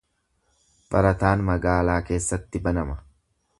Barataan 0.95 1.43
magaalaa 1.51 2.01
keessatti 2.09 2.65
banama. 2.69 3.01